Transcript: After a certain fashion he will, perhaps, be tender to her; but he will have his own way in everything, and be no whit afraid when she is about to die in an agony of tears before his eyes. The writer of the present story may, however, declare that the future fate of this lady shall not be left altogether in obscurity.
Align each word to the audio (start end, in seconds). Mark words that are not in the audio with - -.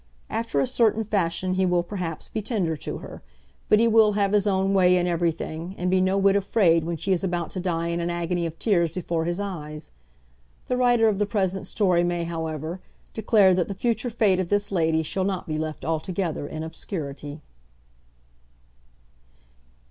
After 0.31 0.59
a 0.59 0.65
certain 0.65 1.03
fashion 1.03 1.53
he 1.53 1.63
will, 1.67 1.83
perhaps, 1.83 2.27
be 2.29 2.41
tender 2.41 2.75
to 2.75 2.97
her; 2.97 3.21
but 3.69 3.77
he 3.79 3.87
will 3.87 4.13
have 4.13 4.31
his 4.31 4.47
own 4.47 4.73
way 4.73 4.97
in 4.97 5.05
everything, 5.05 5.75
and 5.77 5.91
be 5.91 6.01
no 6.01 6.17
whit 6.17 6.35
afraid 6.35 6.83
when 6.85 6.97
she 6.97 7.11
is 7.11 7.23
about 7.23 7.51
to 7.51 7.59
die 7.59 7.89
in 7.89 7.99
an 7.99 8.09
agony 8.09 8.47
of 8.47 8.57
tears 8.57 8.91
before 8.91 9.25
his 9.25 9.39
eyes. 9.39 9.91
The 10.67 10.75
writer 10.75 11.07
of 11.07 11.19
the 11.19 11.27
present 11.27 11.67
story 11.67 12.03
may, 12.03 12.23
however, 12.23 12.81
declare 13.13 13.53
that 13.53 13.67
the 13.67 13.75
future 13.75 14.09
fate 14.09 14.39
of 14.39 14.49
this 14.49 14.71
lady 14.71 15.03
shall 15.03 15.23
not 15.23 15.47
be 15.47 15.59
left 15.59 15.85
altogether 15.85 16.47
in 16.47 16.63
obscurity. 16.63 17.39